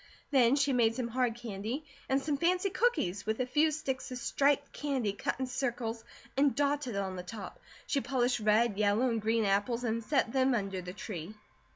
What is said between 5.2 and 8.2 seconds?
in circles and dotted on the top. She